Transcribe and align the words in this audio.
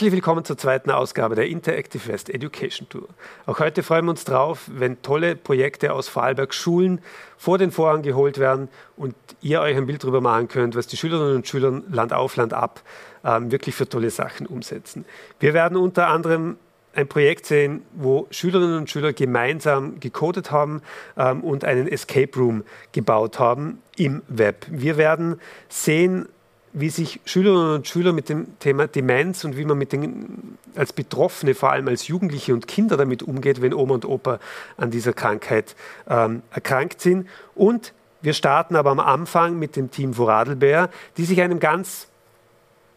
Herzlich 0.00 0.14
willkommen 0.14 0.46
zur 0.46 0.56
zweiten 0.56 0.90
Ausgabe 0.90 1.34
der 1.34 1.46
Interactive 1.48 2.08
West 2.08 2.30
Education 2.30 2.88
Tour. 2.88 3.06
Auch 3.44 3.58
heute 3.58 3.82
freuen 3.82 4.06
wir 4.06 4.12
uns 4.12 4.24
drauf, 4.24 4.62
wenn 4.72 5.02
tolle 5.02 5.36
Projekte 5.36 5.92
aus 5.92 6.08
Vorarlberg 6.08 6.54
Schulen 6.54 7.02
vor 7.36 7.58
den 7.58 7.70
Vorhang 7.70 8.00
geholt 8.00 8.38
werden 8.38 8.70
und 8.96 9.14
ihr 9.42 9.60
euch 9.60 9.76
ein 9.76 9.84
Bild 9.84 10.02
darüber 10.02 10.22
machen 10.22 10.48
könnt, 10.48 10.74
was 10.74 10.86
die 10.86 10.96
Schülerinnen 10.96 11.36
und 11.36 11.46
Schüler 11.46 11.82
Land 11.90 12.14
auf, 12.14 12.36
Land 12.36 12.54
ab 12.54 12.80
ähm, 13.26 13.52
wirklich 13.52 13.74
für 13.74 13.86
tolle 13.86 14.08
Sachen 14.08 14.46
umsetzen. 14.46 15.04
Wir 15.38 15.52
werden 15.52 15.76
unter 15.76 16.08
anderem 16.08 16.56
ein 16.94 17.06
Projekt 17.06 17.44
sehen, 17.44 17.82
wo 17.92 18.26
Schülerinnen 18.30 18.78
und 18.78 18.88
Schüler 18.88 19.12
gemeinsam 19.12 20.00
gecodet 20.00 20.50
haben 20.50 20.80
ähm, 21.18 21.44
und 21.44 21.62
einen 21.62 21.86
Escape 21.86 22.38
Room 22.38 22.64
gebaut 22.92 23.38
haben 23.38 23.82
im 23.98 24.22
Web. 24.28 24.64
Wir 24.70 24.96
werden 24.96 25.38
sehen, 25.68 26.26
wie 26.72 26.90
sich 26.90 27.20
Schülerinnen 27.24 27.74
und 27.74 27.88
Schüler 27.88 28.12
mit 28.12 28.28
dem 28.28 28.58
Thema 28.60 28.86
Demenz 28.86 29.44
und 29.44 29.56
wie 29.56 29.64
man 29.64 29.76
mit 29.76 29.92
den, 29.92 30.56
als 30.76 30.92
Betroffene, 30.92 31.54
vor 31.54 31.72
allem 31.72 31.88
als 31.88 32.06
Jugendliche 32.08 32.52
und 32.54 32.68
Kinder 32.68 32.96
damit 32.96 33.22
umgeht, 33.22 33.60
wenn 33.60 33.74
Oma 33.74 33.94
und 33.94 34.04
Opa 34.04 34.38
an 34.76 34.90
dieser 34.90 35.12
Krankheit 35.12 35.74
ähm, 36.08 36.42
erkrankt 36.52 37.00
sind. 37.00 37.28
Und 37.54 37.92
wir 38.22 38.34
starten 38.34 38.76
aber 38.76 38.90
am 38.90 39.00
Anfang 39.00 39.58
mit 39.58 39.76
dem 39.76 39.90
Team 39.90 40.14
Vorarlberg, 40.14 40.90
die 41.16 41.24
sich 41.24 41.40
einem 41.40 41.58
ganz 41.58 42.06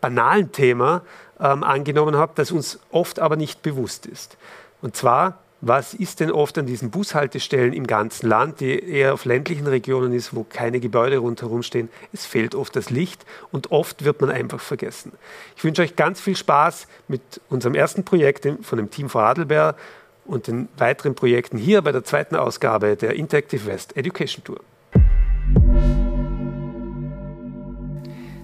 banalen 0.01 0.51
Thema 0.51 1.01
ähm, 1.39 1.63
angenommen 1.63 2.15
haben, 2.15 2.33
das 2.35 2.51
uns 2.51 2.79
oft 2.91 3.19
aber 3.19 3.37
nicht 3.37 3.63
bewusst 3.63 4.05
ist. 4.05 4.37
Und 4.81 4.95
zwar 4.95 5.39
was 5.65 5.93
ist 5.93 6.19
denn 6.19 6.29
oft 6.29 6.57
an 6.57 6.65
diesen 6.65 6.91
Bushaltestellen 6.91 7.71
im 7.71 7.87
ganzen 7.87 8.27
Land, 8.27 8.59
die 8.59 8.77
eher 8.77 9.13
auf 9.13 9.23
ländlichen 9.23 9.65
Regionen 9.65 10.11
ist, 10.11 10.35
wo 10.35 10.43
keine 10.43 10.81
Gebäude 10.81 11.19
rundherum 11.19 11.63
stehen? 11.63 11.87
Es 12.11 12.25
fehlt 12.25 12.53
oft 12.53 12.75
das 12.75 12.89
Licht 12.89 13.25
und 13.49 13.71
oft 13.71 14.03
wird 14.03 14.19
man 14.19 14.29
einfach 14.29 14.59
vergessen. 14.59 15.13
Ich 15.55 15.63
wünsche 15.63 15.81
euch 15.81 15.95
ganz 15.95 16.19
viel 16.19 16.35
Spaß 16.35 16.87
mit 17.07 17.39
unserem 17.49 17.75
ersten 17.75 18.03
Projekt 18.03 18.45
von 18.61 18.77
dem 18.77 18.91
Team 18.91 19.07
Vorarlberg 19.07 19.77
und 20.25 20.47
den 20.47 20.67
weiteren 20.75 21.15
Projekten 21.15 21.57
hier 21.57 21.81
bei 21.81 21.93
der 21.93 22.03
zweiten 22.03 22.35
Ausgabe 22.35 22.97
der 22.97 23.13
Interactive 23.13 23.65
West 23.65 23.95
Education 23.95 24.43
Tour. 24.43 24.59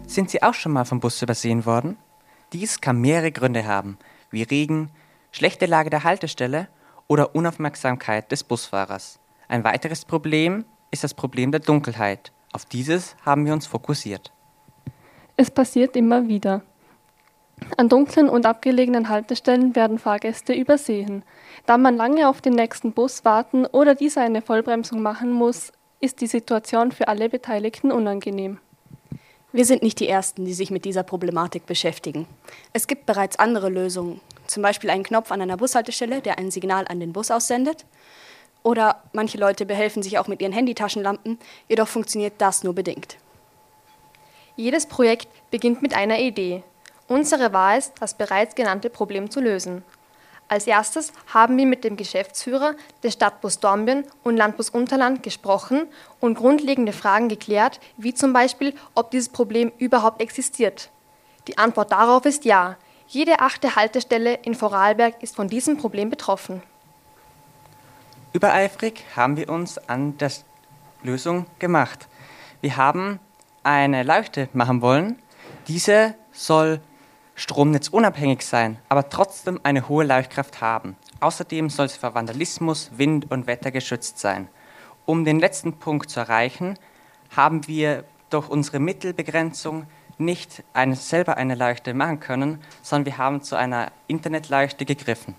Sind 0.08 0.30
Sie 0.30 0.42
auch 0.42 0.54
schon 0.54 0.72
mal 0.72 0.86
vom 0.86 1.02
Bus 1.02 1.22
übersehen 1.22 1.66
worden? 1.66 1.98
Dies 2.54 2.80
kann 2.80 3.02
mehrere 3.02 3.34
Gründe 3.34 3.66
haben, 3.66 3.98
wie 4.32 4.44
Regen, 4.44 4.90
schlechte 5.34 5.66
Lage 5.66 5.90
der 5.90 6.06
Haltestelle 6.06 6.70
oder 7.10 7.36
Unaufmerksamkeit 7.36 8.32
des 8.32 8.46
Busfahrers. 8.46 9.20
Ein 9.50 9.66
weiteres 9.66 10.06
Problem 10.06 10.64
ist 10.92 11.04
das 11.04 11.14
Problem 11.14 11.52
der 11.52 11.60
Dunkelheit. 11.60 12.32
Auf 12.54 12.64
dieses 12.64 13.18
haben 13.26 13.46
wir 13.46 13.52
uns 13.52 13.68
fokussiert. 13.68 14.32
Es 15.36 15.52
passiert 15.52 15.98
immer 15.98 16.28
wieder. 16.28 16.62
An 17.78 17.90
dunklen 17.90 18.30
und 18.30 18.46
abgelegenen 18.46 19.10
Haltestellen 19.10 19.76
werden 19.76 20.00
Fahrgäste 20.00 20.54
übersehen. 20.54 21.24
Da 21.66 21.78
man 21.78 21.98
lange 21.98 22.30
auf 22.30 22.42
den 22.42 22.54
nächsten 22.54 22.94
Bus 22.94 23.26
warten 23.26 23.66
oder 23.66 23.96
dieser 23.96 24.22
eine 24.22 24.42
Vollbremsung 24.42 25.02
machen 25.02 25.32
muss, 25.32 25.74
ist 26.00 26.22
die 26.22 26.28
Situation 26.28 26.92
für 26.92 27.08
alle 27.08 27.28
Beteiligten 27.28 27.92
unangenehm. 27.92 28.60
Wir 29.52 29.66
sind 29.66 29.82
nicht 29.82 30.00
die 30.00 30.08
Ersten, 30.08 30.46
die 30.46 30.54
sich 30.54 30.72
mit 30.72 30.86
dieser 30.86 31.04
Problematik 31.04 31.66
beschäftigen. 31.66 32.28
Es 32.72 32.86
gibt 32.86 33.06
bereits 33.08 33.40
andere 33.40 33.70
Lösungen, 33.70 34.22
zum 34.50 34.64
Beispiel 34.64 34.90
einen 34.90 35.04
Knopf 35.04 35.32
an 35.32 35.42
einer 35.42 35.58
Bushaltestelle, 35.58 36.22
der 36.22 36.38
ein 36.38 36.52
Signal 36.52 36.86
an 36.88 37.00
den 37.00 37.14
Bus 37.14 37.32
aussendet. 37.32 37.86
Oder 38.64 39.04
manche 39.14 39.38
Leute 39.38 39.66
behelfen 39.66 40.04
sich 40.04 40.18
auch 40.20 40.28
mit 40.28 40.42
ihren 40.42 40.52
Handytaschenlampen, 40.52 41.40
jedoch 41.68 41.88
funktioniert 41.88 42.34
das 42.40 42.64
nur 42.64 42.74
bedingt. 42.74 43.18
Jedes 44.56 44.86
Projekt 44.86 45.30
beginnt 45.52 45.82
mit 45.82 45.94
einer 45.94 46.20
Idee. 46.20 46.64
Unsere 47.08 47.54
war 47.54 47.78
es, 47.78 47.94
das 47.94 48.16
bereits 48.16 48.56
genannte 48.56 48.90
Problem 48.90 49.32
zu 49.32 49.40
lösen. 49.40 49.84
Als 50.50 50.66
erstes 50.66 51.14
haben 51.28 51.58
wir 51.58 51.66
mit 51.68 51.84
dem 51.84 51.96
Geschäftsführer 51.96 52.76
des 53.04 53.14
Stadtbus 53.14 53.60
Dornbirn 53.60 54.04
und 54.24 54.36
Landbus 54.36 54.72
Unterland 54.72 55.22
gesprochen 55.22 55.88
und 56.20 56.36
grundlegende 56.36 56.92
Fragen 56.92 57.30
geklärt, 57.30 57.80
wie 57.98 58.16
zum 58.16 58.34
Beispiel, 58.34 58.74
ob 58.96 59.12
dieses 59.12 59.30
Problem 59.30 59.72
überhaupt 59.78 60.22
existiert. 60.22 60.90
Die 61.48 61.58
Antwort 61.58 61.92
darauf 61.92 62.26
ist 62.26 62.46
ja. 62.46 62.78
Jede 63.12 63.40
achte 63.40 63.76
Haltestelle 63.76 64.36
in 64.44 64.54
Vorarlberg 64.54 65.24
ist 65.24 65.36
von 65.36 65.48
diesem 65.48 65.78
Problem 65.78 66.12
betroffen. 66.12 66.62
Übereifrig 68.34 69.04
haben 69.16 69.36
wir 69.36 69.50
uns 69.50 69.80
an 69.80 70.16
der 70.20 70.32
Lösung 71.02 71.48
gemacht. 71.58 72.08
Wir 72.62 72.78
haben 72.78 73.20
eine 73.64 74.04
Leuchte 74.04 74.48
machen 74.54 74.84
wollen. 74.84 75.20
Diese 75.68 76.14
soll 76.32 76.82
stromnetzunabhängig 77.34 78.46
sein, 78.46 78.78
aber 78.90 79.10
trotzdem 79.10 79.60
eine 79.64 79.90
hohe 79.90 80.06
Leuchtkraft 80.06 80.62
haben. 80.62 80.96
Außerdem 81.20 81.72
soll 81.72 81.90
sie 81.90 81.98
vor 81.98 82.14
Vandalismus, 82.14 82.92
Wind 82.96 83.32
und 83.32 83.48
Wetter 83.48 83.72
geschützt 83.72 84.20
sein. 84.20 84.50
Um 85.08 85.26
den 85.26 85.40
letzten 85.40 85.74
Punkt 85.80 86.12
zu 86.12 86.20
erreichen, 86.20 86.78
haben 87.36 87.68
wir 87.68 88.04
durch 88.30 88.50
unsere 88.50 88.78
Mittelbegrenzung 88.78 89.88
nicht 90.20 90.64
eine, 90.74 90.96
selber 90.96 91.38
eine 91.38 91.56
Leuchte 91.56 91.94
machen 91.94 92.20
können, 92.20 92.62
sondern 92.82 93.06
wir 93.06 93.18
haben 93.18 93.42
zu 93.42 93.56
einer 93.56 93.92
Internetleuchte 94.08 94.86
gegriffen. 94.86 95.36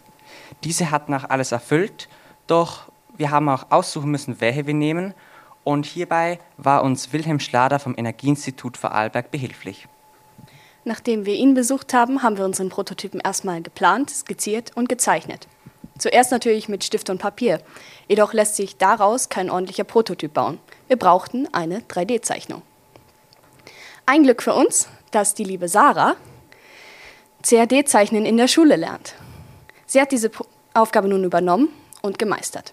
Diese 0.64 0.90
hat 0.90 1.08
nach 1.08 1.28
alles 1.28 1.52
erfüllt, 1.52 2.08
doch 2.46 2.90
wir 3.16 3.30
haben 3.30 3.48
auch 3.48 3.66
aussuchen 3.70 4.10
müssen, 4.10 4.40
welche 4.40 4.66
wir 4.66 4.74
nehmen 4.74 5.14
und 5.64 5.86
hierbei 5.86 6.38
war 6.56 6.82
uns 6.82 7.12
Wilhelm 7.12 7.40
Schlader 7.40 7.78
vom 7.78 7.94
Energieinstitut 7.96 8.76
Vorarlberg 8.76 9.30
behilflich. 9.30 9.86
Nachdem 10.84 11.26
wir 11.26 11.34
ihn 11.34 11.54
besucht 11.54 11.92
haben, 11.92 12.22
haben 12.22 12.38
wir 12.38 12.44
unseren 12.44 12.70
Prototypen 12.70 13.20
erstmal 13.20 13.60
geplant, 13.60 14.10
skizziert 14.10 14.72
und 14.76 14.88
gezeichnet. 14.88 15.46
Zuerst 15.98 16.32
natürlich 16.32 16.70
mit 16.70 16.82
Stift 16.82 17.10
und 17.10 17.18
Papier. 17.18 17.60
Jedoch 18.08 18.32
lässt 18.32 18.56
sich 18.56 18.78
daraus 18.78 19.28
kein 19.28 19.50
ordentlicher 19.50 19.84
Prototyp 19.84 20.32
bauen. 20.32 20.58
Wir 20.88 20.96
brauchten 20.96 21.46
eine 21.52 21.80
3D-Zeichnung. 21.80 22.62
Ein 24.12 24.24
Glück 24.24 24.42
für 24.42 24.54
uns, 24.54 24.88
dass 25.12 25.34
die 25.34 25.44
liebe 25.44 25.68
Sarah 25.68 26.16
CAD-Zeichnen 27.44 28.26
in 28.26 28.38
der 28.38 28.48
Schule 28.48 28.74
lernt. 28.74 29.14
Sie 29.86 30.00
hat 30.00 30.10
diese 30.10 30.32
Aufgabe 30.74 31.06
nun 31.06 31.22
übernommen 31.22 31.68
und 32.02 32.18
gemeistert. 32.18 32.72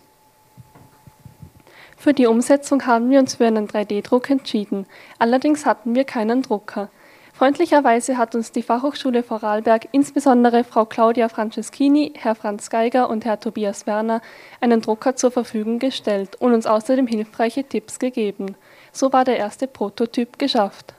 Für 1.95 2.15
die 2.15 2.25
Umsetzung 2.25 2.87
haben 2.87 3.11
wir 3.11 3.19
uns 3.19 3.35
für 3.35 3.45
einen 3.45 3.67
3D-Druck 3.67 4.31
entschieden. 4.31 4.87
Allerdings 5.19 5.67
hatten 5.67 5.93
wir 5.93 6.05
keinen 6.05 6.41
Drucker. 6.41 6.89
Freundlicherweise 7.33 8.17
hat 8.17 8.33
uns 8.33 8.51
die 8.51 8.63
Fachhochschule 8.63 9.21
Vorarlberg, 9.21 9.89
insbesondere 9.91 10.63
Frau 10.63 10.85
Claudia 10.85 11.29
Franceschini, 11.29 12.13
Herr 12.17 12.33
Franz 12.33 12.71
Geiger 12.71 13.11
und 13.11 13.25
Herr 13.25 13.39
Tobias 13.39 13.85
Werner, 13.85 14.21
einen 14.59 14.81
Drucker 14.81 15.15
zur 15.15 15.29
Verfügung 15.29 15.77
gestellt 15.77 16.35
und 16.39 16.55
uns 16.55 16.65
außerdem 16.65 17.05
hilfreiche 17.05 17.63
Tipps 17.63 17.99
gegeben. 17.99 18.55
So 18.91 19.13
war 19.13 19.23
der 19.23 19.37
erste 19.37 19.67
Prototyp 19.67 20.39
geschafft. 20.39 20.95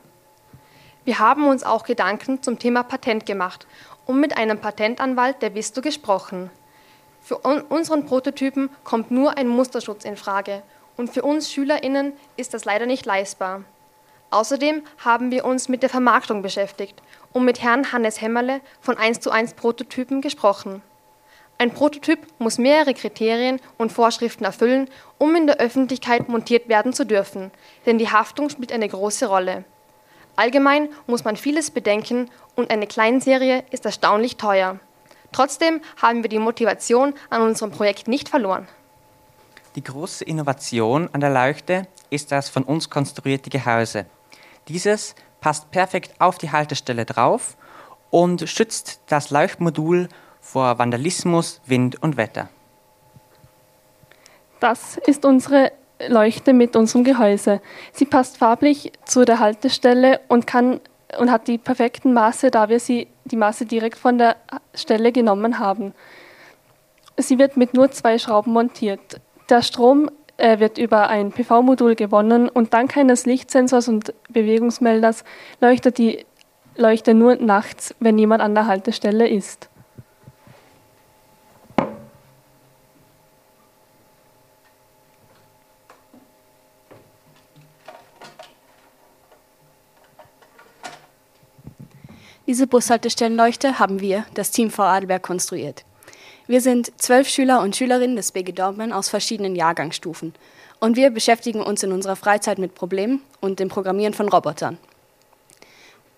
Wir 1.08 1.18
haben 1.18 1.46
uns 1.46 1.64
auch 1.64 1.84
Gedanken 1.84 2.42
zum 2.42 2.58
Thema 2.58 2.82
Patent 2.82 3.24
gemacht 3.24 3.66
und 4.04 4.20
mit 4.20 4.36
einem 4.36 4.60
Patentanwalt 4.60 5.40
der 5.40 5.54
Visto 5.54 5.80
gesprochen. 5.80 6.50
Für 7.22 7.38
unseren 7.38 8.04
Prototypen 8.04 8.68
kommt 8.84 9.10
nur 9.10 9.38
ein 9.38 9.48
Musterschutz 9.48 10.04
in 10.04 10.18
Frage 10.18 10.62
und 10.98 11.08
für 11.08 11.22
uns 11.22 11.50
SchülerInnen 11.50 12.12
ist 12.36 12.52
das 12.52 12.66
leider 12.66 12.84
nicht 12.84 13.06
leistbar. 13.06 13.64
Außerdem 14.28 14.82
haben 15.02 15.30
wir 15.30 15.46
uns 15.46 15.70
mit 15.70 15.82
der 15.82 15.88
Vermarktung 15.88 16.42
beschäftigt 16.42 17.00
und 17.32 17.46
mit 17.46 17.62
Herrn 17.62 17.90
Hannes 17.90 18.20
Hämmerle 18.20 18.60
von 18.82 18.98
1 18.98 19.20
zu 19.20 19.30
1 19.30 19.54
Prototypen 19.54 20.20
gesprochen. 20.20 20.82
Ein 21.56 21.72
Prototyp 21.72 22.18
muss 22.38 22.58
mehrere 22.58 22.92
Kriterien 22.92 23.62
und 23.78 23.92
Vorschriften 23.92 24.44
erfüllen, 24.44 24.90
um 25.16 25.34
in 25.34 25.46
der 25.46 25.56
Öffentlichkeit 25.56 26.28
montiert 26.28 26.68
werden 26.68 26.92
zu 26.92 27.06
dürfen, 27.06 27.50
denn 27.86 27.96
die 27.96 28.10
Haftung 28.10 28.50
spielt 28.50 28.72
eine 28.72 28.90
große 28.90 29.24
Rolle. 29.24 29.64
Allgemein 30.38 30.88
muss 31.08 31.24
man 31.24 31.34
vieles 31.34 31.72
bedenken 31.72 32.30
und 32.54 32.70
eine 32.70 32.86
Kleinserie 32.86 33.64
ist 33.72 33.84
erstaunlich 33.84 34.36
teuer. 34.36 34.78
Trotzdem 35.32 35.80
haben 36.00 36.22
wir 36.22 36.30
die 36.30 36.38
Motivation 36.38 37.14
an 37.28 37.42
unserem 37.42 37.72
Projekt 37.72 38.06
nicht 38.06 38.28
verloren. 38.28 38.68
Die 39.74 39.82
große 39.82 40.24
Innovation 40.24 41.10
an 41.12 41.20
der 41.20 41.30
Leuchte 41.30 41.88
ist 42.10 42.30
das 42.30 42.48
von 42.50 42.62
uns 42.62 42.88
konstruierte 42.88 43.50
Gehäuse. 43.50 44.06
Dieses 44.68 45.16
passt 45.40 45.72
perfekt 45.72 46.14
auf 46.20 46.38
die 46.38 46.52
Haltestelle 46.52 47.04
drauf 47.04 47.56
und 48.10 48.48
schützt 48.48 49.00
das 49.08 49.30
Leuchtmodul 49.30 50.08
vor 50.40 50.78
Vandalismus, 50.78 51.60
Wind 51.66 52.00
und 52.00 52.16
Wetter. 52.16 52.48
Das 54.60 54.98
ist 54.98 55.24
unsere 55.24 55.72
Leuchte 56.06 56.52
mit 56.52 56.76
unserem 56.76 57.04
Gehäuse. 57.04 57.60
Sie 57.92 58.04
passt 58.04 58.36
farblich 58.36 58.92
zu 59.04 59.24
der 59.24 59.40
Haltestelle 59.40 60.20
und 60.28 60.46
kann 60.46 60.80
und 61.18 61.30
hat 61.30 61.48
die 61.48 61.58
perfekten 61.58 62.12
Maße, 62.12 62.50
da 62.50 62.68
wir 62.68 62.80
sie 62.80 63.08
die 63.24 63.36
Maße 63.36 63.66
direkt 63.66 63.98
von 63.98 64.18
der 64.18 64.36
Stelle 64.74 65.10
genommen 65.10 65.58
haben. 65.58 65.94
Sie 67.16 67.38
wird 67.38 67.56
mit 67.56 67.74
nur 67.74 67.90
zwei 67.90 68.18
Schrauben 68.18 68.52
montiert. 68.52 69.20
Der 69.48 69.62
Strom 69.62 70.10
äh, 70.36 70.60
wird 70.60 70.78
über 70.78 71.08
ein 71.08 71.32
PV-Modul 71.32 71.94
gewonnen 71.94 72.48
und 72.48 72.74
dank 72.74 72.96
eines 72.96 73.26
Lichtsensors 73.26 73.88
und 73.88 74.14
Bewegungsmelders 74.28 75.24
leuchtet 75.60 75.98
die 75.98 76.26
leuchte 76.76 77.12
nur 77.12 77.36
nachts, 77.36 77.94
wenn 77.98 78.14
niemand 78.14 78.40
an 78.40 78.54
der 78.54 78.66
Haltestelle 78.66 79.28
ist. 79.28 79.68
Diese 92.48 92.66
Bushaltestellenleuchte 92.66 93.78
haben 93.78 94.00
wir, 94.00 94.24
das 94.32 94.50
Team 94.50 94.70
Vorarlberg, 94.70 95.22
konstruiert. 95.22 95.84
Wir 96.46 96.62
sind 96.62 96.90
zwölf 96.98 97.28
Schüler 97.28 97.60
und 97.60 97.76
Schülerinnen 97.76 98.16
des 98.16 98.32
BG 98.32 98.52
Dortmund 98.52 98.94
aus 98.94 99.10
verschiedenen 99.10 99.54
Jahrgangsstufen. 99.54 100.32
Und 100.80 100.96
wir 100.96 101.10
beschäftigen 101.10 101.60
uns 101.60 101.82
in 101.82 101.92
unserer 101.92 102.16
Freizeit 102.16 102.58
mit 102.58 102.74
Problemen 102.74 103.20
und 103.42 103.60
dem 103.60 103.68
Programmieren 103.68 104.14
von 104.14 104.30
Robotern. 104.30 104.78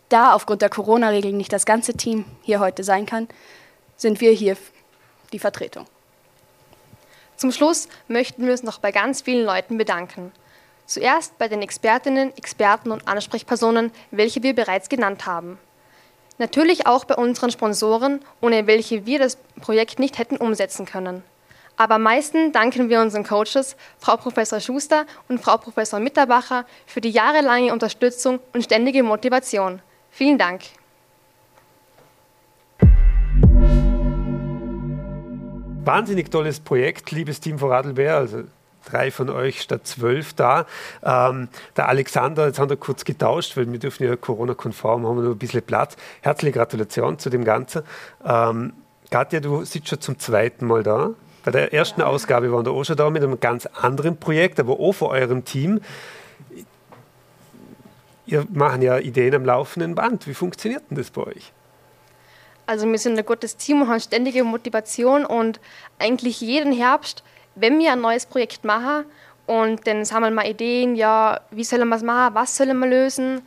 Da 0.08 0.32
aufgrund 0.32 0.62
der 0.62 0.68
Corona-Regeln 0.68 1.36
nicht 1.36 1.52
das 1.52 1.66
ganze 1.66 1.94
Team 1.94 2.24
hier 2.42 2.60
heute 2.60 2.84
sein 2.84 3.06
kann, 3.06 3.26
sind 3.96 4.20
wir 4.20 4.30
hier 4.30 4.56
die 5.32 5.40
Vertretung. 5.40 5.86
Zum 7.36 7.50
Schluss 7.50 7.88
möchten 8.06 8.44
wir 8.44 8.52
uns 8.52 8.62
noch 8.62 8.78
bei 8.78 8.92
ganz 8.92 9.22
vielen 9.22 9.44
Leuten 9.44 9.78
bedanken. 9.78 10.30
Zuerst 10.86 11.36
bei 11.38 11.48
den 11.48 11.60
Expertinnen, 11.60 12.32
Experten 12.36 12.92
und 12.92 13.08
Ansprechpersonen, 13.08 13.90
welche 14.12 14.44
wir 14.44 14.54
bereits 14.54 14.88
genannt 14.88 15.26
haben. 15.26 15.58
Natürlich 16.40 16.86
auch 16.86 17.04
bei 17.04 17.16
unseren 17.16 17.50
Sponsoren, 17.50 18.20
ohne 18.40 18.66
welche 18.66 19.04
wir 19.04 19.18
das 19.18 19.36
Projekt 19.60 19.98
nicht 19.98 20.18
hätten 20.18 20.38
umsetzen 20.38 20.86
können. 20.86 21.22
Aber 21.76 21.96
am 21.96 22.02
meisten 22.02 22.50
danken 22.50 22.88
wir 22.88 23.02
unseren 23.02 23.24
Coaches, 23.24 23.76
Frau 23.98 24.16
Professor 24.16 24.58
Schuster 24.58 25.04
und 25.28 25.42
Frau 25.42 25.58
Professor 25.58 26.00
Mitterbacher, 26.00 26.64
für 26.86 27.02
die 27.02 27.10
jahrelange 27.10 27.74
Unterstützung 27.74 28.40
und 28.54 28.64
ständige 28.64 29.02
Motivation. 29.02 29.82
Vielen 30.10 30.38
Dank. 30.38 30.62
Wahnsinnig 35.84 36.30
tolles 36.30 36.58
Projekt, 36.58 37.10
liebes 37.10 37.40
Team 37.40 37.58
von 37.58 37.68
Radlbär. 37.68 38.16
Also 38.16 38.44
drei 38.84 39.10
von 39.10 39.30
euch 39.30 39.60
statt 39.60 39.86
zwölf 39.86 40.32
da. 40.34 40.66
Ähm, 41.02 41.48
der 41.76 41.88
Alexander, 41.88 42.46
jetzt 42.46 42.58
haben 42.58 42.70
wir 42.70 42.76
kurz 42.76 43.04
getauscht, 43.04 43.56
weil 43.56 43.70
wir 43.70 43.78
dürfen 43.78 44.04
ja 44.04 44.16
Corona-konform, 44.16 45.06
haben 45.06 45.16
wir 45.16 45.22
nur 45.22 45.34
ein 45.34 45.38
bisschen 45.38 45.62
Platz. 45.62 45.96
Herzliche 46.20 46.52
Gratulation 46.52 47.18
zu 47.18 47.30
dem 47.30 47.44
Ganzen. 47.44 47.82
Ähm, 48.24 48.72
Katja, 49.10 49.40
du 49.40 49.64
sitzt 49.64 49.88
schon 49.88 50.00
zum 50.00 50.18
zweiten 50.18 50.66
Mal 50.66 50.82
da. 50.82 51.10
Bei 51.44 51.50
der 51.50 51.72
ersten 51.72 52.02
Ausgabe 52.02 52.52
waren 52.52 52.64
wir 52.64 52.72
auch 52.72 52.84
schon 52.84 52.96
da 52.96 53.08
mit 53.10 53.22
einem 53.22 53.40
ganz 53.40 53.66
anderen 53.66 54.18
Projekt, 54.18 54.60
aber 54.60 54.78
auch 54.78 54.92
von 54.92 55.08
eurem 55.08 55.44
Team. 55.44 55.80
Ihr 58.26 58.46
macht 58.52 58.82
ja 58.82 58.98
Ideen 58.98 59.34
am 59.34 59.44
laufenden 59.44 59.94
Band. 59.94 60.26
Wie 60.26 60.34
funktioniert 60.34 60.84
denn 60.90 60.96
das 60.96 61.10
bei 61.10 61.22
euch? 61.22 61.52
Also 62.66 62.86
wir 62.86 62.98
sind 62.98 63.18
ein 63.18 63.26
gutes 63.26 63.56
Team 63.56 63.82
und 63.82 63.88
haben 63.88 63.98
ständige 63.98 64.44
Motivation 64.44 65.26
und 65.26 65.58
eigentlich 65.98 66.40
jeden 66.40 66.72
Herbst 66.72 67.24
wenn 67.54 67.78
wir 67.78 67.92
ein 67.92 68.00
neues 68.00 68.26
Projekt 68.26 68.64
machen 68.64 69.04
und 69.46 69.86
dann 69.86 70.04
sammeln 70.04 70.34
wir 70.34 70.48
Ideen, 70.48 70.94
ja, 70.94 71.40
wie 71.50 71.64
sollen 71.64 71.88
wir 71.88 71.96
es 71.96 72.02
machen, 72.02 72.34
was 72.34 72.56
sollen 72.56 72.78
wir 72.78 72.86
lösen. 72.86 73.42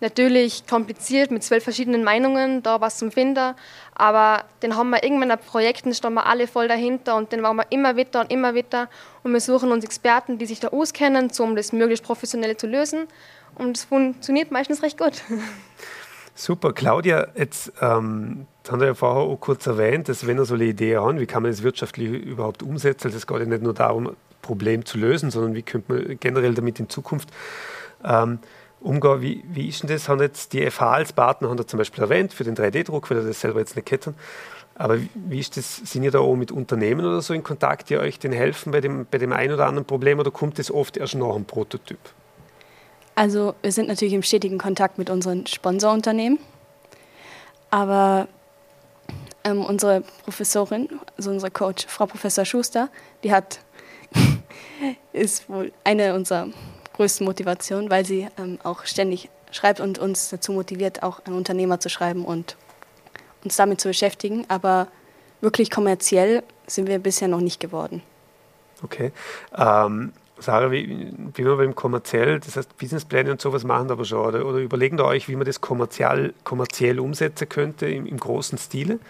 Natürlich 0.00 0.64
kompliziert 0.68 1.32
mit 1.32 1.42
zwölf 1.42 1.64
verschiedenen 1.64 2.04
Meinungen, 2.04 2.62
da 2.62 2.80
was 2.80 2.98
zum 2.98 3.10
Finden, 3.10 3.54
aber 3.96 4.44
dann 4.60 4.76
haben 4.76 4.90
wir 4.90 5.02
irgendwann 5.02 5.32
ein 5.32 5.40
Projekt 5.40 5.86
und 5.86 5.96
stehen 5.96 6.14
wir 6.14 6.24
alle 6.24 6.46
voll 6.46 6.68
dahinter 6.68 7.16
und 7.16 7.32
dann 7.32 7.42
waren 7.42 7.56
wir 7.56 7.66
immer 7.70 7.96
wieder 7.96 8.20
und 8.20 8.30
immer 8.30 8.54
wieder 8.54 8.88
und 9.24 9.32
wir 9.32 9.40
suchen 9.40 9.72
uns 9.72 9.84
Experten, 9.84 10.38
die 10.38 10.46
sich 10.46 10.60
da 10.60 10.68
auskennen, 10.68 11.32
um 11.40 11.56
das 11.56 11.72
möglichst 11.72 12.04
professionell 12.04 12.56
zu 12.56 12.68
lösen 12.68 13.08
und 13.56 13.76
es 13.76 13.84
funktioniert 13.84 14.52
meistens 14.52 14.84
recht 14.84 14.98
gut. 14.98 15.24
Super, 16.36 16.72
Claudia, 16.72 17.26
jetzt 17.34 17.72
ähm, 17.80 18.46
haben 18.70 18.80
wir 18.80 18.88
ja 18.88 18.94
vorher 18.94 19.22
auch 19.22 19.36
kurz 19.36 19.66
erwähnt, 19.66 20.08
dass 20.08 20.26
wenn 20.26 20.38
er 20.38 20.44
so 20.44 20.54
eine 20.54 20.64
Idee 20.64 20.98
hat, 20.98 21.18
wie 21.18 21.26
kann 21.26 21.42
man 21.42 21.52
das 21.52 21.62
wirtschaftlich 21.62 22.08
überhaupt 22.08 22.62
umsetzen? 22.62 23.08
Also 23.08 23.16
es 23.16 23.26
geht 23.26 23.38
ja 23.38 23.46
nicht 23.46 23.62
nur 23.62 23.74
darum, 23.74 24.16
Problem 24.42 24.84
zu 24.84 24.98
lösen, 24.98 25.30
sondern 25.30 25.54
wie 25.54 25.62
könnte 25.62 25.92
man 25.92 26.20
generell 26.20 26.54
damit 26.54 26.80
in 26.80 26.88
Zukunft 26.88 27.28
ähm, 28.04 28.38
umgehen. 28.80 29.20
Wie, 29.20 29.44
wie 29.48 29.68
ist 29.68 29.82
denn 29.82 29.90
das? 29.90 30.08
Haben 30.08 30.20
jetzt 30.20 30.52
die 30.52 30.68
FH 30.70 30.92
als 30.92 31.12
Partner 31.12 31.48
haben 31.50 31.66
zum 31.66 31.78
Beispiel 31.78 32.02
erwähnt 32.02 32.32
für 32.32 32.44
den 32.44 32.56
3D-Druck, 32.56 33.10
weil 33.10 33.18
er 33.18 33.24
das 33.24 33.40
selber 33.40 33.60
jetzt 33.60 33.76
nicht 33.76 33.86
kennen. 33.86 34.16
Aber 34.74 34.98
wie 35.14 35.40
ist 35.40 35.56
das? 35.56 35.76
Sind 35.76 36.04
ihr 36.04 36.12
da 36.12 36.20
auch 36.20 36.36
mit 36.36 36.52
Unternehmen 36.52 37.04
oder 37.04 37.20
so 37.20 37.34
in 37.34 37.42
Kontakt, 37.42 37.90
die 37.90 37.98
euch 37.98 38.18
denn 38.20 38.32
helfen 38.32 38.70
bei 38.70 38.80
dem, 38.80 39.06
bei 39.10 39.18
dem 39.18 39.32
einen 39.32 39.52
oder 39.52 39.66
anderen 39.66 39.86
Problem 39.86 40.20
oder 40.20 40.30
kommt 40.30 40.58
das 40.58 40.70
oft 40.70 40.96
erst 40.96 41.16
nach 41.16 41.34
einem 41.34 41.44
Prototyp? 41.44 41.98
Also 43.16 43.54
wir 43.62 43.72
sind 43.72 43.88
natürlich 43.88 44.14
im 44.14 44.22
stetigen 44.22 44.58
Kontakt 44.58 44.96
mit 44.96 45.10
unseren 45.10 45.48
Sponsorunternehmen, 45.48 46.38
aber 47.70 48.28
ähm, 49.48 49.64
unsere 49.64 50.02
Professorin, 50.24 50.88
also 51.16 51.30
unsere 51.30 51.50
Coach, 51.50 51.86
Frau 51.88 52.06
Professor 52.06 52.44
Schuster, 52.44 52.88
die 53.24 53.32
hat 53.32 53.60
ist 55.12 55.48
wohl 55.48 55.72
eine 55.84 56.14
unserer 56.14 56.48
größten 56.94 57.26
Motivationen, 57.26 57.90
weil 57.90 58.04
sie 58.04 58.28
ähm, 58.38 58.58
auch 58.62 58.84
ständig 58.84 59.28
schreibt 59.50 59.80
und 59.80 59.98
uns 59.98 60.30
dazu 60.30 60.52
motiviert, 60.52 61.02
auch 61.02 61.24
an 61.24 61.34
Unternehmer 61.34 61.80
zu 61.80 61.88
schreiben 61.88 62.24
und 62.24 62.56
uns 63.44 63.56
damit 63.56 63.80
zu 63.80 63.88
beschäftigen. 63.88 64.44
Aber 64.48 64.88
wirklich 65.40 65.70
kommerziell 65.70 66.42
sind 66.66 66.88
wir 66.88 66.98
bisher 66.98 67.28
noch 67.28 67.40
nicht 67.40 67.60
geworden. 67.60 68.02
Okay. 68.82 69.12
Ähm, 69.56 70.12
Sarah, 70.40 70.70
wie, 70.70 71.12
wie 71.34 71.42
man 71.42 71.56
beim 71.56 71.74
kommerziell, 71.74 72.38
das 72.40 72.56
heißt 72.56 72.76
Businesspläne 72.76 73.30
und 73.32 73.40
sowas 73.40 73.64
machen 73.64 73.90
aber 73.90 74.04
schon, 74.04 74.24
oder, 74.24 74.46
oder 74.46 74.58
überlegen 74.58 74.96
da 74.96 75.04
euch, 75.04 75.28
wie 75.28 75.34
man 75.34 75.44
das 75.44 75.60
kommerziell, 75.60 76.32
kommerziell 76.44 77.00
umsetzen 77.00 77.48
könnte 77.48 77.86
im, 77.88 78.06
im 78.06 78.18
großen 78.18 78.58
Stile? 78.58 79.00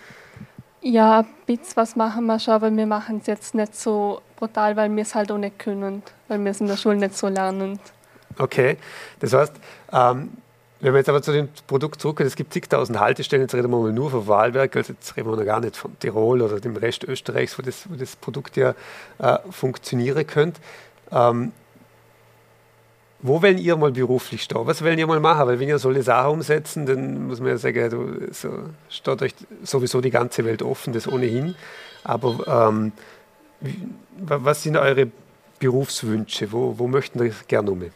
Ja, 0.80 1.24
Bits, 1.46 1.76
was 1.76 1.96
machen 1.96 2.26
wir 2.26 2.38
schon, 2.38 2.54
aber 2.54 2.74
wir 2.74 2.86
machen 2.86 3.18
es 3.20 3.26
jetzt 3.26 3.54
nicht 3.54 3.74
so 3.74 4.20
brutal, 4.36 4.76
weil 4.76 4.94
wir 4.94 5.02
es 5.02 5.14
halt 5.14 5.32
auch 5.32 5.38
nicht 5.38 5.58
können, 5.58 6.02
weil 6.28 6.38
wir 6.44 6.50
es 6.50 6.60
in 6.60 6.68
der 6.68 6.76
Schule 6.76 6.96
nicht 6.96 7.16
so 7.16 7.28
lernen. 7.28 7.80
Okay, 8.38 8.76
das 9.18 9.32
heißt, 9.32 9.52
ähm, 9.92 10.30
wenn 10.80 10.92
wir 10.92 10.98
jetzt 10.98 11.08
aber 11.08 11.20
zu 11.20 11.32
dem 11.32 11.48
Produkt 11.66 12.00
zurückkommen, 12.00 12.28
es 12.28 12.36
gibt 12.36 12.52
zigtausend 12.52 13.00
Haltestellen, 13.00 13.42
jetzt 13.42 13.54
reden 13.54 13.70
wir 13.70 13.76
mal 13.76 13.92
nur 13.92 14.10
von 14.12 14.28
Wahlberg, 14.28 14.76
also 14.76 14.92
jetzt 14.92 15.16
reden 15.16 15.28
wir 15.28 15.36
noch 15.36 15.44
gar 15.44 15.58
nicht 15.58 15.76
von 15.76 15.98
Tirol 15.98 16.40
oder 16.42 16.60
dem 16.60 16.76
Rest 16.76 17.02
Österreichs, 17.02 17.58
wo 17.58 17.62
das, 17.62 17.90
wo 17.90 17.96
das 17.96 18.14
Produkt 18.14 18.56
ja 18.56 18.74
äh, 19.18 19.38
funktionieren 19.50 20.24
könnte. 20.24 20.60
Ähm, 21.10 21.50
wo 23.20 23.42
wollen 23.42 23.58
ihr 23.58 23.76
mal 23.76 23.90
beruflich 23.90 24.44
stehen? 24.44 24.66
Was 24.66 24.82
wollen 24.82 24.98
ihr 24.98 25.06
mal 25.06 25.18
machen? 25.18 25.46
Weil 25.46 25.58
wenn 25.58 25.68
ihr 25.68 25.78
solche 25.78 26.02
Sachen 26.02 26.30
umsetzen, 26.32 26.86
dann 26.86 27.26
muss 27.26 27.40
man 27.40 27.50
ja 27.50 27.58
sagen, 27.58 27.90
du, 27.90 28.32
so, 28.32 28.50
steht 28.88 29.22
euch 29.22 29.34
sowieso 29.64 30.00
die 30.00 30.10
ganze 30.10 30.44
Welt 30.44 30.62
offen, 30.62 30.92
das 30.92 31.08
ohnehin. 31.08 31.56
Aber 32.04 32.70
ähm, 32.70 32.92
was 34.18 34.62
sind 34.62 34.76
eure 34.76 35.10
Berufswünsche? 35.58 36.52
Wo, 36.52 36.78
wo 36.78 36.86
möchten 36.86 37.22
ihr 37.22 37.34
gerne 37.48 37.70
um? 37.70 37.90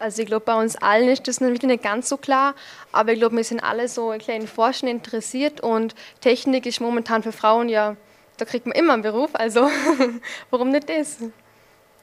Also 0.00 0.22
ich 0.22 0.26
glaube, 0.26 0.46
bei 0.46 0.58
uns 0.58 0.76
allen 0.76 1.10
ist 1.10 1.28
das 1.28 1.40
natürlich 1.40 1.62
nicht 1.62 1.82
ganz 1.82 2.08
so 2.08 2.16
klar, 2.16 2.54
aber 2.90 3.12
ich 3.12 3.18
glaube, 3.18 3.36
wir 3.36 3.44
sind 3.44 3.62
alle 3.62 3.86
so 3.86 4.08
ein 4.10 4.18
kleinen 4.18 4.48
Forschen 4.48 4.88
interessiert 4.88 5.60
und 5.60 5.94
Technik 6.22 6.64
ist 6.64 6.80
momentan 6.80 7.22
für 7.22 7.32
Frauen 7.32 7.68
ja, 7.68 7.96
da 8.38 8.46
kriegt 8.46 8.64
man 8.64 8.74
immer 8.74 8.94
einen 8.94 9.02
Beruf, 9.02 9.30
also 9.34 9.68
warum 10.50 10.70
nicht 10.70 10.88
das? 10.88 11.18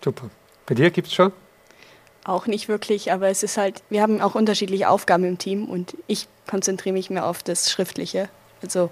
Super. 0.04 0.30
Bei 0.68 0.76
dir 0.76 0.92
gibt 0.92 1.08
es 1.08 1.14
schon? 1.16 1.34
Auch 2.28 2.46
nicht 2.46 2.68
wirklich, 2.68 3.14
aber 3.14 3.30
es 3.30 3.42
ist 3.42 3.56
halt, 3.56 3.82
wir 3.90 4.02
haben 4.02 4.20
auch 4.20 4.36
unterschiedliche 4.36 4.90
Aufgaben 4.90 5.24
im 5.24 5.38
Team 5.38 5.64
und 5.64 5.96
ich 6.08 6.28
konzentriere 6.46 6.92
mich 6.92 7.10
mehr 7.10 7.26
auf 7.26 7.42
das 7.42 7.72
Schriftliche. 7.72 8.28
Also 8.62 8.92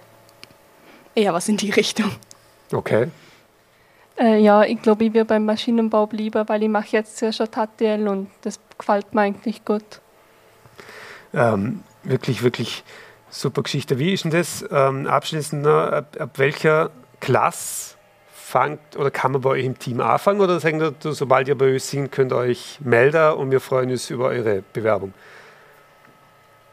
eher 1.16 1.34
was 1.34 1.50
in 1.50 1.58
die 1.58 1.70
Richtung. 1.70 2.12
Okay. 2.72 3.10
Äh, 4.18 4.40
ja, 4.40 4.64
ich 4.64 4.82
glaube, 4.82 5.04
ich 5.04 5.14
wäre 5.14 5.26
beim 5.26 5.44
Maschinenbau 5.44 6.08
lieber, 6.14 6.48
weil 6.48 6.64
ich 6.64 6.70
mache 6.70 6.88
jetzt 6.92 7.20
ja 7.20 7.34
schon 7.34 7.48
HTL 7.48 8.08
und 8.08 8.30
das 8.42 8.58
gefällt 8.78 9.14
mir 9.14 9.22
eigentlich 9.24 9.66
gut. 9.66 10.00
Ähm, 11.34 11.84
wirklich, 12.04 12.42
wirklich 12.42 12.86
super 13.30 13.64
Geschichte. 13.64 14.00
Wie 14.00 14.14
ist 14.14 14.24
denn 14.24 14.32
das 14.32 14.64
ähm, 14.72 15.08
abschließend, 15.08 15.68
ab, 15.68 16.16
ab 16.18 16.40
welcher 16.40 16.90
Klasse 17.20 17.96
fangt 18.46 18.96
oder 18.96 19.10
kann 19.10 19.32
man 19.32 19.42
bei 19.42 19.50
euch 19.50 19.66
im 19.66 19.80
Team 19.80 20.00
anfangen 20.00 20.40
oder 20.40 20.60
sagen 20.60 20.80
ihr, 20.80 20.94
sobald 21.00 21.48
ihr 21.48 21.58
bei 21.58 21.74
euch 21.74 21.84
sind, 21.84 22.12
könnt 22.12 22.32
ihr 22.32 22.38
euch 22.38 22.78
melden 22.80 23.34
und 23.34 23.50
wir 23.50 23.60
freuen 23.60 23.90
uns 23.90 24.12
über 24.12 24.26
eure 24.26 24.62
Bewerbung? 24.72 25.16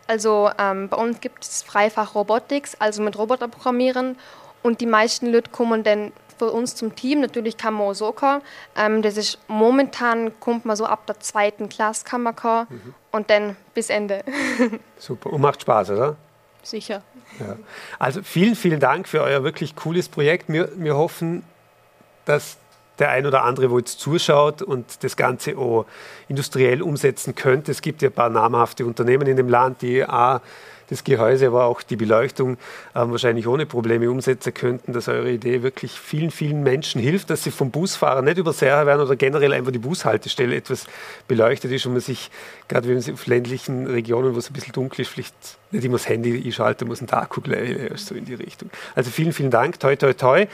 Also 0.07 0.50
ähm, 0.59 0.91
bei 0.91 0.99
uns 0.99 1.21
gibt 1.21 1.43
es 1.43 1.62
Freifach 1.62 2.14
Robotics, 2.14 2.75
also 2.79 3.02
mit 3.02 3.17
Roboter 3.17 3.49
programmieren 3.49 4.19
und 4.62 4.83
die 4.83 4.87
meisten 4.87 5.33
Leute 5.33 5.50
kommen 5.50 5.83
dann 5.83 6.12
für 6.38 6.50
uns 6.50 6.75
zum 6.75 6.95
Team. 6.95 7.23
Natürlich 7.23 7.57
kann 7.57 7.73
man 7.73 7.87
auch 7.87 7.95
so 7.95 8.12
kommen. 8.12 8.43
Ähm, 8.76 9.00
das 9.00 9.17
ist 9.17 9.38
momentan 9.49 10.38
kommt 10.41 10.67
man 10.67 10.76
so 10.76 10.85
ab 10.85 11.07
der 11.07 11.21
zweiten 11.21 11.71
Klasse 11.71 12.05
kann 12.05 12.23
man 12.23 12.37
kommen 12.37 12.67
mhm. 12.69 12.95
und 13.12 13.31
dann 13.31 13.57
bis 13.73 13.88
Ende. 13.88 14.25
Super 14.99 15.33
und 15.33 15.41
macht 15.41 15.62
Spaß, 15.62 15.91
oder? 15.91 16.17
Sicher. 16.62 17.02
Ja. 17.41 17.57
Also 17.99 18.23
vielen, 18.23 18.57
vielen 18.57 18.79
Dank 18.79 19.09
für 19.09 19.23
euer 19.23 19.43
wirklich 19.43 19.75
cooles 19.75 20.11
Projekt. 20.11 20.52
Wir, 20.52 20.69
wir 20.76 20.97
hoffen, 20.97 21.45
dass 22.25 22.57
der 22.99 23.11
ein 23.11 23.26
oder 23.26 23.43
andere, 23.45 23.71
wo 23.71 23.79
jetzt 23.79 24.00
zuschaut 24.00 24.62
und 24.62 25.02
das 25.02 25.17
Ganze 25.17 25.57
auch 25.57 25.87
industriell 26.29 26.83
umsetzen 26.83 27.35
könnte. 27.35 27.73
Es 27.73 27.83
gibt 27.83 28.02
ja 28.02 28.11
ein 28.11 28.14
paar 28.14 28.31
namhafte 28.31 28.87
Unternehmen 28.87 29.26
in 29.26 29.37
dem 29.37 29.49
Land, 29.49 29.83
die 29.83 30.05
auch 30.05 30.41
das 30.88 31.05
Gehäuse, 31.05 31.47
aber 31.47 31.64
auch 31.64 31.83
die 31.83 31.97
Beleuchtung 31.97 32.59
ähm, 32.95 33.11
wahrscheinlich 33.11 33.47
ohne 33.47 33.67
Probleme 33.67 34.11
umsetzen 34.11 34.52
könnten, 34.52 34.93
dass 34.93 35.09
eure 35.09 35.31
Idee 35.31 35.62
wirklich 35.62 35.93
vielen, 35.93 36.31
vielen 36.31 36.62
Menschen 36.62 37.00
hilft, 37.00 37.31
dass 37.31 37.43
sie 37.43 37.50
vom 37.50 37.71
Busfahrer 37.71 38.21
nicht 38.21 38.38
übersehen 38.38 38.87
werden 38.87 39.00
oder 39.00 39.17
generell 39.17 39.52
einfach 39.52 39.73
die 39.73 39.79
Bushaltestelle 39.79 40.55
etwas 40.55 40.87
beleuchtet 41.29 41.73
ist 41.73 41.87
und 41.87 41.93
man 41.93 42.02
sich, 42.02 42.31
gerade 42.69 42.88
wenn 42.88 42.99
man 42.99 43.14
auf 43.14 43.26
ländlichen 43.26 43.87
Regionen, 43.87 44.35
wo 44.35 44.38
es 44.38 44.50
ein 44.50 44.52
bisschen 44.52 44.75
dunkel 44.75 45.00
ist, 45.00 45.09
vielleicht 45.09 45.35
nicht 45.71 45.85
immer 45.85 45.97
das 45.97 46.09
Handy 46.09 46.43
einschalten 46.45 46.87
muss, 46.87 47.00
ein 47.00 47.11
Akku 47.11 47.41
gleich, 47.41 47.75
so 47.97 48.14
in 48.14 48.26
die 48.26 48.35
Richtung. 48.35 48.71
Also 48.95 49.11
vielen, 49.11 49.33
vielen 49.33 49.50
Dank, 49.50 49.81
toi, 49.81 49.97
toi, 49.97 50.12
toi. 50.12 50.47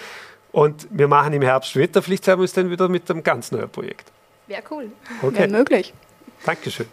Und 0.52 0.86
wir 0.90 1.08
machen 1.08 1.32
im 1.32 1.42
Herbst 1.42 1.76
wieder, 1.76 2.02
vielleicht 2.02 2.24
sehen 2.24 2.38
wir 2.38 2.42
uns 2.42 2.52
dann 2.52 2.70
wieder 2.70 2.88
mit 2.88 3.10
einem 3.10 3.22
ganz 3.22 3.52
neuen 3.52 3.68
Projekt. 3.68 4.10
Wäre 4.46 4.62
cool. 4.70 4.90
Okay. 5.22 5.38
Wäre 5.38 5.48
möglich. 5.48 5.92
Dankeschön. 6.44 6.86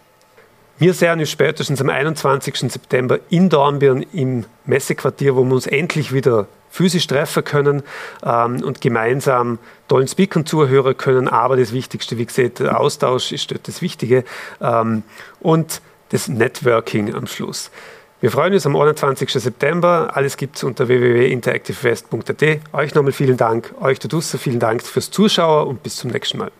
Wir 0.77 0.93
sehen 0.93 1.21
uns 1.21 1.31
spätestens 1.31 1.79
am 1.79 1.89
21. 1.89 2.69
September 2.69 3.19
in 3.29 3.47
Dornbirn 3.49 4.05
im 4.11 4.45
Messequartier, 4.65 5.35
wo 5.37 5.45
wir 5.45 5.53
uns 5.53 5.67
endlich 5.67 6.11
wieder 6.11 6.47
physisch 6.69 7.07
treffen 7.07 7.45
können 7.45 7.83
ähm, 8.25 8.61
und 8.61 8.81
gemeinsam 8.81 9.59
tollen 9.87 10.09
Speakern 10.09 10.45
zuhören 10.45 10.97
können. 10.97 11.29
Aber 11.29 11.55
das 11.55 11.71
Wichtigste, 11.71 12.17
wie 12.17 12.25
gesagt, 12.25 12.59
der 12.59 12.77
Austausch 12.77 13.31
ist 13.31 13.49
dort 13.51 13.69
das 13.69 13.81
Wichtige 13.81 14.25
ähm, 14.59 15.03
und 15.39 15.81
das 16.09 16.27
Networking 16.27 17.15
am 17.15 17.27
Schluss. 17.27 17.71
Wir 18.21 18.31
freuen 18.31 18.53
uns 18.53 18.65
am 18.65 18.75
21. 18.75 19.31
September. 19.31 20.11
Alles 20.13 20.37
gibt 20.37 20.55
es 20.55 20.63
unter 20.63 20.87
www.interactivewest.at. 20.87 22.43
Euch 22.73 22.95
nochmal 22.95 23.11
vielen 23.11 23.37
Dank. 23.37 23.73
Euch 23.81 23.99
da 23.99 24.07
draußen 24.07 24.39
vielen 24.39 24.59
Dank 24.59 24.81
fürs 24.83 25.11
Zuschauen 25.11 25.67
und 25.67 25.83
bis 25.83 25.97
zum 25.97 26.11
nächsten 26.11 26.37
Mal. 26.37 26.51